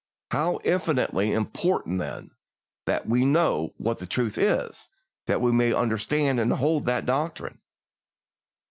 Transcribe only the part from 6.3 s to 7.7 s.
and hold that doctrine.